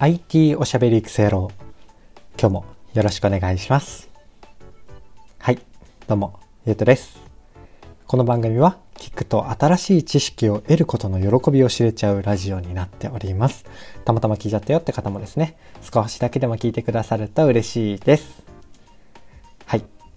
[0.00, 1.50] IT おしゃべり育成郎
[2.40, 4.08] 今日もよろしくお願いします。
[5.40, 5.58] はい
[6.06, 7.18] どうもゆうとです。
[8.06, 13.64] この番組は聞くと新しい知識を得ることの喜びを知れちゃうラジオになっております。
[14.04, 18.47] たまたま聞いちゃったよって方もですね少しだけでも聞いてくださると嬉しいです。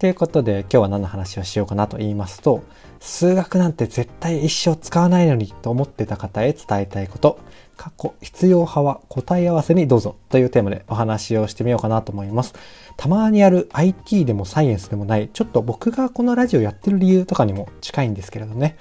[0.02, 2.64] ということで今日は何の話をしようかなと言いますと
[2.98, 7.38] 数学なんて絶対一生使わないのにと思ってた方へ伝えたいこと
[7.76, 12.52] 過去必要派は答え合わせにどうぞというテーマでお話をしてみようかなと思います。
[12.96, 18.76] たまにある IT でもサイエンスでもない、ちょっと僕がこのラジオやってる理由とかにも近いんですけれどね。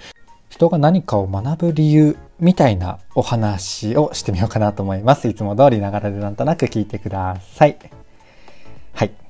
[0.49, 5.27] 人が何かを学ぶ理由みたいなお話をしてみようかなと思います。
[5.27, 7.77] いつも通りながらでなんとなく聞いてください。
[8.94, 9.20] はい。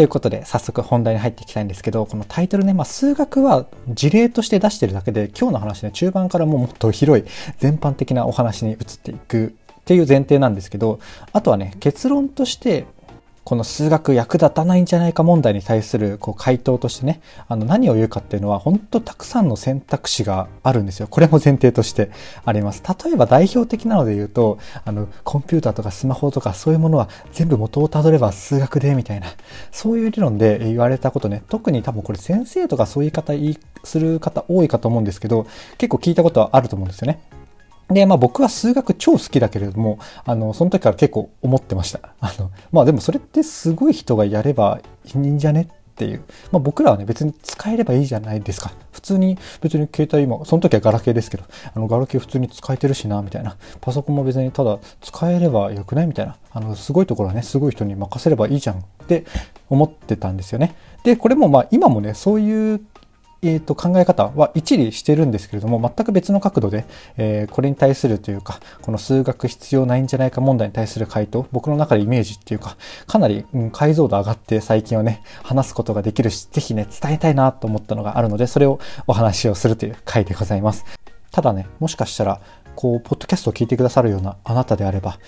[0.00, 7.26] ということで、早速本題に入っていきたいんですけど、このタイトルね、まあ、数学は事例として出してるだけで、今日の話ね、中盤からもうもっと広い
[7.58, 11.00] 全般的なお話に移っていくっていう前提なんですけど、
[11.34, 12.86] あとはね、結論として
[13.50, 21.08] この数学役立たないんじゃないか問題に対するこう回答としてね、あの何を言うかっていうのは本当たくさんの選択肢があるんですよ。
[21.08, 22.12] これも前提として
[22.44, 22.80] あります。
[23.04, 29.26] 例えば代表的なので言うと、あのコンピューターとかスマホとかそういうものは全部元をたどれば数学でみたいな、
[29.72, 37.18] そういう理論で言われたことね、特に多分これ先生とかそういう方言いする方多いかと思うんですけど、結構聞いたことはあると思うんですよね。
[37.90, 42.00] で、まあ僕は数学超好きだけれども、あの、その時から結構思ってました。
[42.20, 46.22] あの、まあでもそれってすごい人がやればいいんじゃねっていう。
[46.52, 48.72] まあ僕らはね、別に使えればいいじゃないですか。
[48.92, 53.56] 普通に、別に携帯今、その時はガラケーですけど、あの、ガラケー普通に使えてるしな、みたいな。
[53.80, 56.36] パソコンも別にただ使えればよくないみたいな。
[56.52, 59.24] あの、すごいところはね、すごい人に任せればいいじゃんって
[59.68, 60.74] 思ってたんですよね。
[61.02, 62.80] で、これもまあ今もね、そういう
[63.42, 66.84] えー、と考え方は一理してるんですけれども、全く別の角度で、
[67.16, 80.84] えー、これに対するというか、この数学必要ないんじゃないか問題に対する回答、僕の中でイメージっていうか、かなり、うん、解像度上がって最近はね、話すことができるし、ぜひね、伝えたいなと思ったのがあるので、それをお話をするという回でございます。
[81.30, 82.40] ただね、もしかしたら、
[82.74, 85.18] こう、ポッドキャストを聞いてくださるようなあなたであれば、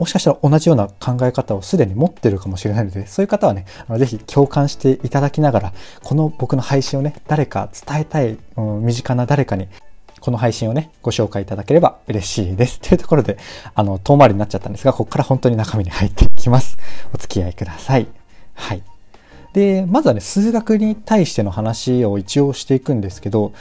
[0.00, 3.66] もしかしたら同じような考え方をすでに持ってるかもしれないので、そういう方はね、
[3.98, 5.72] ぜひ共感していただきながら、
[6.02, 9.68] この僕の配信をね、誰か伝えたい、うん、身近な誰かに、
[10.20, 12.80] この配信をね、ご紹介いただければ嬉しいです。
[12.80, 13.36] というところで、
[13.74, 16.78] あの、遠回りになっちゃったんですが、ここから本当に中身に入っていきます。
[17.14, 18.06] お付き合いください。
[18.54, 18.82] はい。
[19.52, 23.52] で、まずはね、数学に対しての話を一応していくんですけど、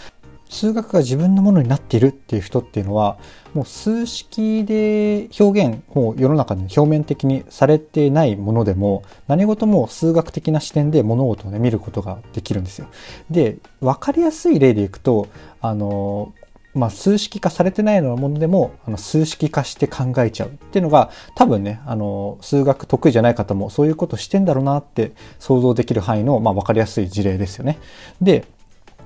[0.49, 3.17] 数学が自分のものになっているっていう人っていうのは
[3.53, 12.87] もう数式で表現を世の中で表面的にされてないものでも何事も数学的な視点で物事をね見ることができるんですよ。
[13.29, 15.27] で分かりやすい例でいくと
[15.61, 16.33] あの
[16.75, 27.79] まあ、数式化されてないようなものでもあの数式化して考えちゃうっていうのが多分ねあの数学得意じゃない方もそういうことしてんだろうなって想像できる範囲の、まあ、分かりやすい事例ですよね。
[28.21, 28.45] で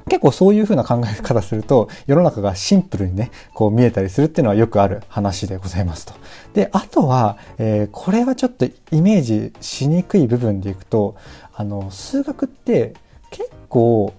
[0.10, 6.14] 結構そういうふうな考え方すると世の中がシンプルにねこう見えたりするっていうのはよくある話でございますと。
[6.54, 11.16] であとは、えー、これはちょっとイメージしにくい部分でいくと
[11.54, 12.94] あの数学って
[13.30, 14.14] 結構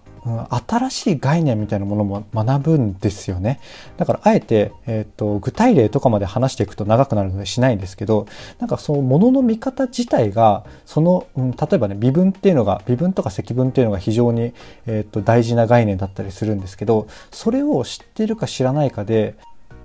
[0.68, 3.60] 新しい概念みたいなものも学ぶんですよね。
[3.98, 8.26] だからあえて、えっ、ー、と、具体例とかまで話していくと長くなるのでしないんですけど、
[8.58, 14.54] なんかそのものの見方自体が、その、うん、例えばね、微分っていうのが、微分とか積分っていうのが非常に、
[14.86, 19.34] えっ、ー、と、大事な概念だったりするんですけど、それを知ってるか知らないかで、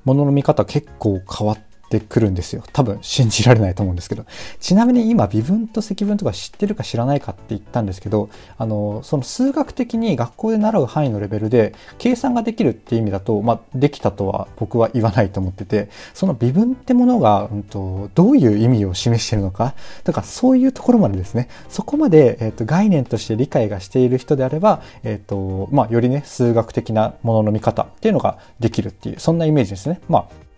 [0.05, 2.63] ものの見方結構変わっててくるんですよ。
[2.71, 4.25] 多分信じられないと思うんですけど。
[4.59, 19.73] ちなみに今、微分と積分とか知ってるか知らないかって言ったんですけど、あの、その数学的に学校で習う範囲のレベルで計算ができるって意味だと、まあ、できたとは僕は言わないと思ってて、その微分ってものが、うんと、どういう意味を示しているのか、
[20.03, 29.99] だからそういうところまでですね、そこまで、えっ、と、概念として理解がしている人であれば、えっ、と、まあ、よりね、数学的なものの見方っていうのができるっていう、そんなイメージですね。
[30.07, 30.48] まあ、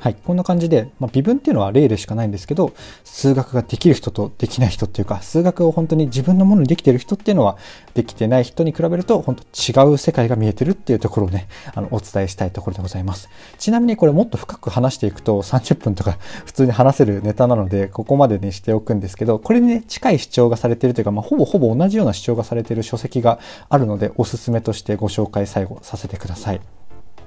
[0.00, 2.72] はい、こんな感じで、まあ、微分っていうのは例でしかないんですけど、
[3.04, 7.56] 数学ができる人とできない人っていうか、数学を本当に自分のものにできてる人っていうのは、
[7.94, 13.28] できてない人に比べると、本当違う世界が見えてるっていうところをね、あの、お伝えしたいところでございます。
[13.58, 23.38] ちなみにこれもっと深く話していくと、30分とか普通に話せるネタなので、ここまでにしておくんですけど、これにね、近い主張がされてるというか、まあ、ほぼほぼ同じような主張がされてる書籍が
[23.68, 26.60] あるので、おすすめとしてご紹介最後させてください。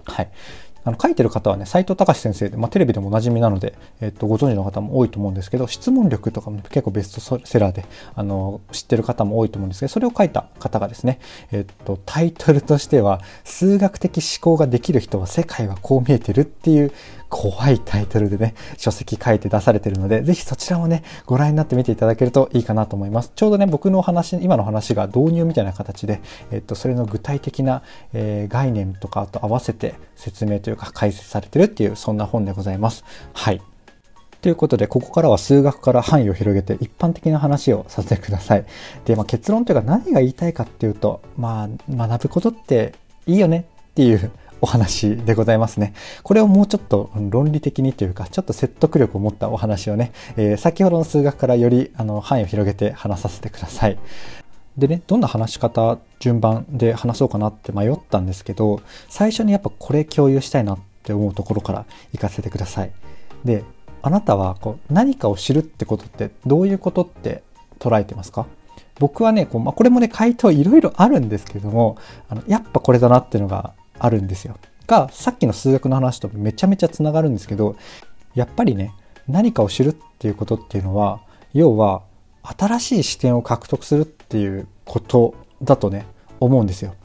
[0.06, 0.30] はい。
[0.84, 7.86] あの書いてる方はね、斎藤隆先生で、まあ、テレビでもおなじみなので、えっと、ご存知の方も多いと思うんですけど、質問力とかも結構ベストセラーで、
[8.16, 11.20] あの、知ってる方も多いと思うんですけど、それを書いた方がですね、
[11.52, 16.92] えっと、タイトルとしては、数学的思考ができる人は世界はこう見えてるっていう
[17.30, 23.32] 怖いタイトルでね、書籍書いて出されてるので、ぜひそちらもね、ご覧になってみていただけるといいかなと思います。
[23.36, 26.22] ちょうどね、僕の話、今の話が導入みたいな形で、
[26.52, 27.84] えっと、それの具体的な、
[28.14, 33.06] えー、概念とかと合わせて説明というか解説されてるっていう、そんな本でございます。
[33.34, 33.62] はい。
[34.42, 38.66] ということで、ここからは数学から範囲を広げて一般的な話をさせてください。
[39.06, 42.94] で、まあ、結論というか何が言いたいかっていうと、まあ、学ぶことって
[43.28, 44.32] いいよねっていう
[44.62, 45.94] お話でございますね。
[46.24, 53.98] これをもうちょっと論理的にというか、ちょっと説得力を持ったお話をね、えー、先ほどの数学からよりあの範囲を広げて話させてください。
[54.78, 62.92] でね、どんな話し方、順番で話そうかなって迷ったんですけど、最初にやっぱこれ共有したいなって思うところから行かせてください。
[63.44, 63.64] で、
[64.02, 67.44] あなたはこう何かを知るってことってどういうことって
[67.80, 68.46] 捉えてますか？
[69.00, 71.98] 僕はね、こうまあ、これもね、回答いろいろあるんですけども、
[72.30, 74.58] あのやっぱこれだなっていうのがあるんですよ。
[74.88, 77.76] が、さっきの数学の話とめちゃめちゃつながるんですけど、
[78.34, 78.94] やっぱりね、
[79.28, 81.22] 何かを知るっていうことっていうのは、
[81.54, 82.02] 要は
[82.44, 86.06] 新しい視点を獲得するっていうことだとね、
[86.40, 86.96] 思うんですよ。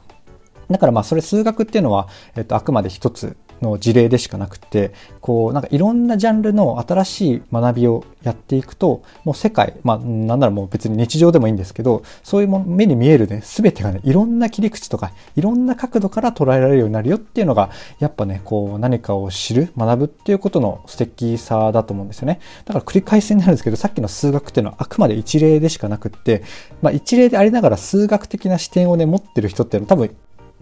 [0.69, 17.69] だからまあそれ数学っていうのは、えっと、あくまで一つの事例でしかなくて、こう、なんかいろんなジャンルの新しい学びをやっていくと、もう世界、まあ、なんならもう別に日常でもいいんですけど、そういうも目に見えるね、すべてがね、いろんな切り口とか、いろんな角度から捉えられるようになるよっていうのが、
[17.99, 22.39] やっぱね、こう、何かを知る、学ぶっていうことの素敵さだと思うんですよね。
[22.65, 26.43] だから繰り返しになるんですけど、さっきの数学っていうのはあくまで一例でしかなくって、
[26.81, 30.15] まあ一例でありながら数学的な視点をね、持ってる人っていうのは多分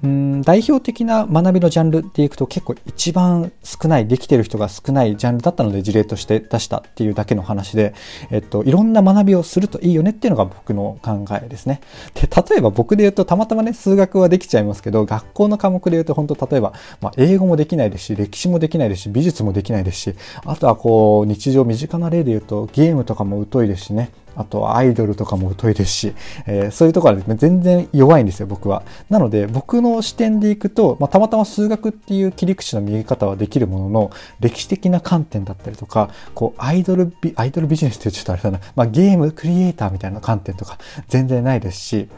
[0.04, 7.94] うん代表的な学びのジャンルでいくと結構一番少ない、できてる人が少ないジャンルだったので事例として出したっていうだけの話で、
[8.30, 11.80] えっと、いろんな学びをするといいよねっていうのが僕の考えですね。
[12.16, 20.16] で、例えば僕で言うとたまたまね、数学はできちゃいますけど、学校の科目で言うと本当例えば、まあ、英語もできないですし、歴史もできないですし、美術もできないですし、
[20.46, 26.14] あとはこう、日常身近な例で言うとゲームとかも疎いですしね、あとはアイドルとかも疎いですし、
[26.46, 28.84] えー、そういうところはです、ね、全然弱いんですよ、僕は。
[29.10, 40.78] なので、僕の視点でいくと、まあ、たまたま数学っていう切り口の見え方はできるものの、歴史的な観点だったりとか、こう、アイドルビ、アイドルビジネスってちょっとあれだな、まあ、ゲームクリエイターみたいな観点とか、
[41.08, 42.10] 全然ないですし、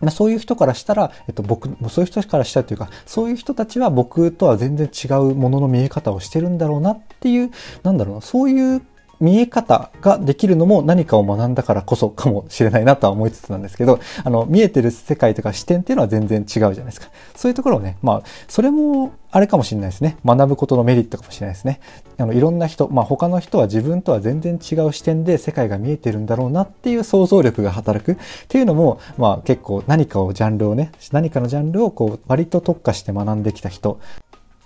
[0.00, 7.50] まあ、そういう人からしたら、えっと、僕、そういう人からしたというか、そういう人たちは僕とは全然違うものの見え方をしてるんだろうなっていう、
[7.82, 8.82] なんだろうな、そういう
[9.20, 17.08] 見え方ができるのも何かを学んだからこそかもしれないなとは思いつつなんですけど、あの、見えてる世界とか視点っていうのは全然違うじゃないですか。
[17.34, 20.16] そういうところをね、まあ、それもあれかもしれないですね。
[20.24, 21.80] 学ぶことのメリットかもしれないですね。
[22.16, 28.16] あの、いろんな人、まあ他の人は自分とは全然違う視点で世界が見えてるんだろうなっていう想像力が働くっ
[28.48, 34.00] ていうのも、まあ結構何かをジャンルをね、何かのジャンルをこう割と特化して学んできた人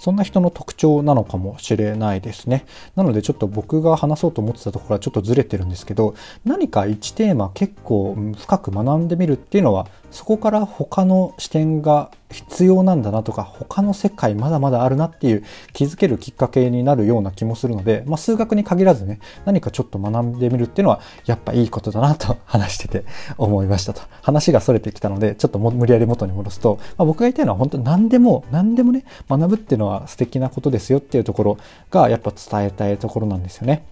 [0.02, 2.66] そんな人の特徴なのかもしれないですね。
[2.96, 23.04] なのでちょっと僕が話そうと思ってたところはちょっとずれてるんですけど、何か1テーマ結構深く学んでみるっていうのは、そこから他の視点が必要なんだなとか、他の世界まだまだあるなっていう気づけるきっかけになるような気もするので、まあ、数学に限らずね、何かちょっと学んでみるっていうのは、やっぱいいことだなと話してて
[23.38, 24.02] 思いましたと。
[24.22, 31.58] 話が逸れてきたので、ちょっと無理やり元に戻すと、まあ、僕が言いたいのは本当何でも、何でもね、学ぶっていうのは素敵なことですよっていうところ
[31.90, 33.84] が、やっぱ伝えたいところなんですよね。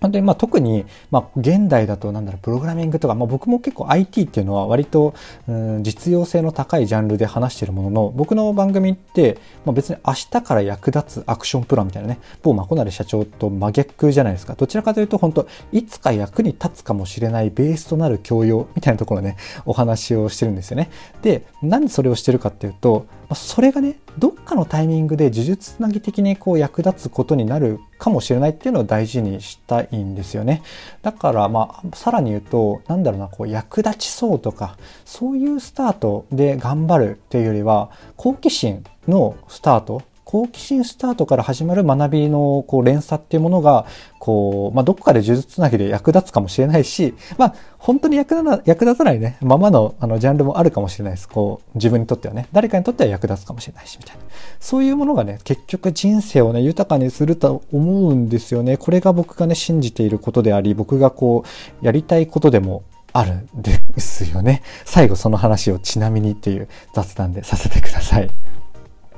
[0.00, 5.14] 本当にまあ特に、まあ、現代だとなんだろう、プログラミングとか、まあ、僕も結構 IT っていうのは割と、
[5.48, 14.54] うん、実用性の高いジャンルで話しているものの、僕の番組って、まあ、別に明日から役立つアクションプランみたいなね、某まこなれ社長と真逆じゃないですか。
[14.54, 20.90] どちらかというと本当、いつか役に立つかもしれないベースとなる教養みたいなところね、お話をしてるんですよね。
[21.22, 30.62] で、なんでそれをしてるかっていうと、それがね、どっかのタイミングで呪術つなぎ的にこう役立つことになるかもしれないっていうのを大事にしたいんですよね。
[31.02, 43.86] だからまあ、さらに言うと、何だろうな、こう役立ちそうとか、そういうスタートで頑張るっていうよりは、好奇心のスタート好奇心スタートから始まる学びのこう連鎖っていうものが、
[44.18, 51.28] こう、まあ、どこかで呪術つなぎで役立つかもしれないし、まあ、本当に役役立たないね、ままのあのジャンルもあるかもしれないです。
[51.28, 54.22] こう、自分にとってはね、誰かにとっては役立つかもしれないし、みたいな。
[54.58, 58.78] そういうものがね、結局人生をね、豊かにすると思うんですよね。
[58.78, 61.44] これが僕がね、信じていることであり、僕がこ
[61.80, 64.62] う、やりたいことでもあるんですよね。
[64.84, 68.28] 最後その話をちなみにっていう雑談でさせてください。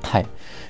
[0.02, 0.26] はい。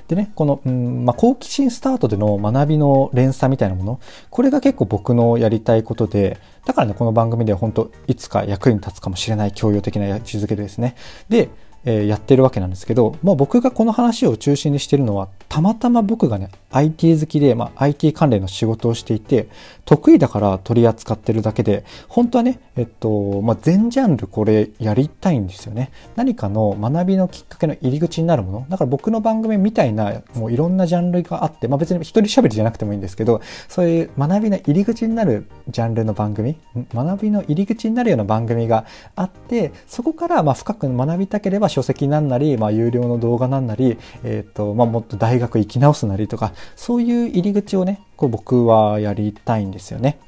[0.09, 3.99] でね、この、うんまあ、好奇心スタートでの学びの連鎖みたいなもの、
[4.31, 10.95] これが結構僕のやりたいことで、だからね、この番組では本当いつか役に立つかもしれない教養的な位置づけですね。
[11.29, 11.49] で、
[11.85, 19.49] えー、やってるわけなんですけど、まあ、僕がこの話を中心にしてるのはたまたま僕がね IT 好きで、まあ、IT 関連の仕事をしていて
[19.85, 25.91] 得意だから取り扱ってるだけで本当はね、えっとまあ、全ジャンルこれやりたいんですよね。
[26.15, 28.65] 何かの学びのきっかけの入り口になるもの。
[28.69, 36.57] だから僕の番組みたいなもういろんなジャンルがあって、まあ、別に一人喋りじゃなくてもいいんですけどそういう学びの入り口になるジャンルの番組
[36.93, 38.85] 学びの入り口になるような番組が
[39.15, 50.19] あってそこからまあ深く学びたければ書籍なんなり、まあ、有料の動画なんなり、え、ー、と、まあ、もっと大学行き直すなりとか、そういう入り口をね、こう僕はやりたいんですよね。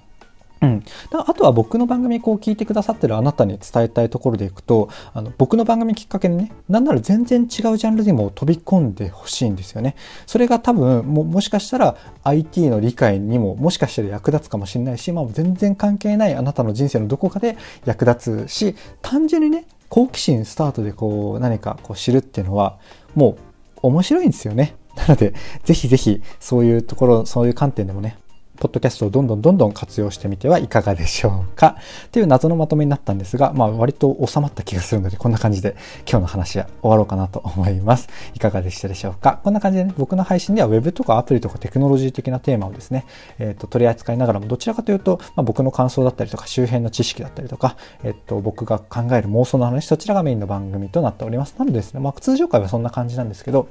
[0.62, 9.96] うん、あとは僕の番組こう聞いてくださってるあなたに伝えたいところでいくとあの僕の番組きっかけにねなんなら全然違うジャンルにも飛び込んでほしいんですよね。
[10.28, 22.78] それが多分ももしかしたら IT の理解にももしかしたら役立つかもしれないし、まあ、全然関係ないあなたの人生のどこかで役立つし単純にね好奇心スタートでこう何かこう知るっていうのは
[23.16, 24.76] もう面白いんですよね。
[24.96, 28.18] なので、ぜひぜひそういうところ、そういう観点でもね、
[28.62, 31.78] ポッドキャストをどんどんどんどん活用してみてはいかがでしょうか？
[32.06, 35.76] っていう謎のまとめになったんですが、まあ割と収まった気がするので、こんな感じで
[36.08, 38.08] 今日の話は終わろうかなと思います。
[38.36, 39.40] いかがでしたでしょうか？
[39.44, 43.08] こんな感じでね、僕の配信では Web とかアプリとかテクノロジー的なテーマをですね、
[43.40, 51.56] えっ、ー、と、取り扱いながらも、どちらかというと、まあ、僕の感想だったりとか、周辺の知識だったりとか、えっ、ー、と、僕が考える妄想の話、そちらがメインの番組となっております。
[51.58, 53.70] なのでですね、まあ通常回はそんな感じなんですけど、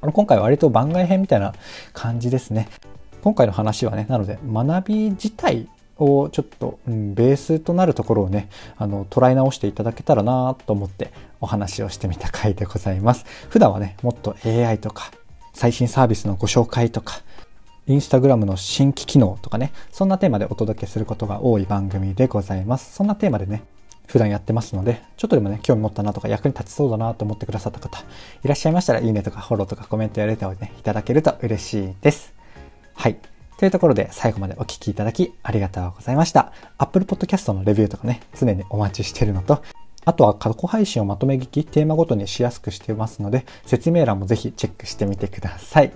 [0.00, 1.52] 今回は割と番外編みたいな
[1.92, 2.68] 感じですね。
[3.22, 13.24] 今回の話はね、なので学び自体をちょっと、うん、ベースとなるところをね、あの、捉え直していただけたらなと思ってお話をしてみた回でございます。
[13.48, 15.10] 普段はね、もっと AI とか、
[15.52, 17.20] 最新サービスのご紹介とか、
[17.86, 22.94] インスタグラムの新規機能とかね、そんなテーマでお届けすることが多い番組でございます。
[22.94, 23.62] そんなテーマでね、
[24.06, 28.00] 普段やってますので、ちょっとでもね、興味持ったなとか役に立ちそうだなと思ってくださった方、
[28.44, 32.39] いらっしゃいましたら、いいねとかフォローとかコメントやレターをね、いただけると嬉しいです。
[33.00, 33.16] はい。
[33.56, 36.52] というところで最後までお聴きいただきありがとうございました。
[36.76, 39.62] Apple Podcast のレビューとかね、常にお待ちしてるのと、
[40.04, 45.92] あとは過去配信をまとめ聞き、テーマごとにしやすくしてますので、説明欄もぜひチェックしてみてください。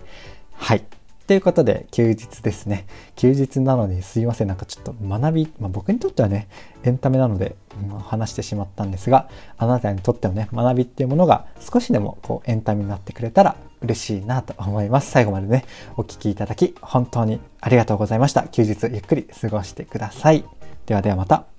[0.54, 0.84] はい。
[1.26, 2.86] ということで、休日ですね。
[3.16, 4.48] 休日なのにすいません。
[4.48, 6.48] なんかちょっと学び、まあ、僕にとってはね、
[6.82, 15.10] エンタメなので、うん、話してしまったんですが、あなたにとってのね、学びっていうものが少しでもこうエンタメになってくれたら嬉しいなと思います。
[15.10, 15.64] 最後までね、
[15.96, 18.46] お聴きいただき、本当にありがとうございました。
[18.48, 20.44] 休日ゆっくり過ごしてください。
[20.84, 21.53] ではではまた。